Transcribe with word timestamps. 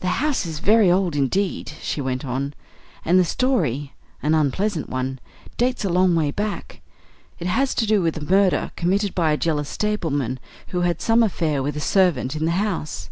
"The 0.00 0.08
house 0.24 0.46
is 0.46 0.58
very 0.58 0.90
old 0.90 1.14
indeed," 1.14 1.72
she 1.82 2.00
went 2.00 2.24
on, 2.24 2.54
"and 3.04 3.18
the 3.18 3.26
story 3.26 3.92
an 4.22 4.34
unpleasant 4.34 4.88
one 4.88 5.18
dates 5.58 5.84
a 5.84 5.90
long 5.90 6.14
way 6.16 6.30
back. 6.30 6.80
It 7.38 7.46
has 7.46 7.74
to 7.74 7.84
do 7.86 8.00
with 8.00 8.16
a 8.16 8.24
murder 8.24 8.70
committed 8.74 9.14
by 9.14 9.32
a 9.32 9.36
jealous 9.36 9.68
stableman 9.68 10.38
who 10.68 10.80
had 10.80 11.02
some 11.02 11.22
affair 11.22 11.62
with 11.62 11.76
a 11.76 11.80
servant 11.80 12.34
in 12.34 12.46
the 12.46 12.52
house. 12.56 13.10